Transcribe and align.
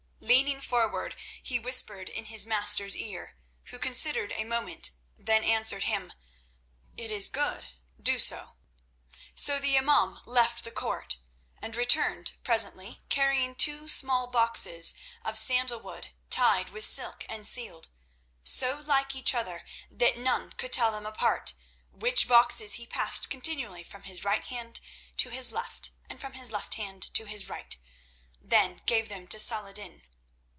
Leaning 0.23 0.61
forward, 0.61 1.15
he 1.43 1.57
whispered 1.59 2.07
in 2.07 2.25
his 2.25 2.45
master's 2.47 2.95
ear, 2.95 3.35
who 3.65 3.77
considered 3.79 4.31
a 4.33 4.43
moment, 4.45 4.91
then 5.17 5.43
answered 5.43 5.83
him: 5.85 6.13
"It 6.95 7.09
is 7.11 7.27
good. 7.27 7.65
Do 8.01 8.17
so." 8.19 8.55
So 9.35 9.57
the 9.59 9.75
imaum 9.75 10.21
left 10.27 10.63
the 10.63 10.71
court, 10.71 11.17
and 11.61 11.75
returned 11.75 12.33
presently 12.43 13.01
carrying 13.09 13.55
two 13.55 13.89
small 13.89 14.27
boxes 14.27 14.93
of 15.25 15.37
sandalwood 15.39 16.11
tied 16.29 16.69
with 16.69 16.85
silk 16.85 17.25
and 17.27 17.45
sealed, 17.45 17.89
so 18.43 18.77
like 18.79 19.15
each 19.15 19.33
other 19.33 19.65
that 19.89 20.17
none 20.19 20.51
could 20.53 20.71
tell 20.71 20.91
them 20.91 21.05
apart, 21.07 21.53
which 21.91 22.27
boxes 22.27 22.73
he 22.73 22.85
passed 22.87 23.29
continually 23.29 23.83
from 23.83 24.03
his 24.03 24.23
right 24.23 24.45
hand 24.45 24.79
to 25.17 25.29
his 25.29 25.51
left 25.51 25.89
and 26.09 26.21
from 26.21 26.33
his 26.33 26.51
left 26.51 26.75
hand 26.75 27.03
to 27.15 27.25
his 27.25 27.49
right, 27.49 27.75
then 28.39 28.77
gave 28.85 29.09
them 29.09 29.27
to 29.27 29.37
Saladin. 29.39 30.03